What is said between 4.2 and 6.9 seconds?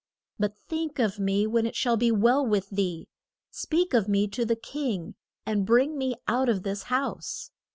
to the king, and bring me out of this